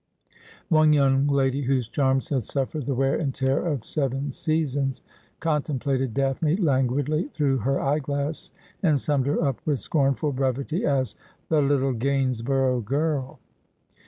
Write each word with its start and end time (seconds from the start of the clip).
One 0.69 0.93
young 0.93 1.27
lady, 1.27 1.61
whose 1.61 1.87
charms 1.87 2.29
had 2.29 2.43
suffered 2.43 2.87
the 2.87 2.95
wear 2.95 3.15
and 3.19 3.31
tear 3.35 3.63
of 3.63 3.85
seven 3.85 4.31
seasons, 4.31 5.03
contemplated 5.39 6.15
Daphne 6.15 6.55
languidly 6.55 7.27
through 7.27 7.57
her 7.59 7.79
eye 7.79 7.99
glass, 7.99 8.49
and 8.81 8.99
summed 8.99 9.27
her 9.27 9.39
up 9.43 9.61
with 9.63 9.79
scornful 9.79 10.31
brevity 10.31 10.85
as' 10.85 11.15
the 11.49 11.61
little 11.61 11.93
Gainsborough 11.93 12.81
girl 12.81 13.39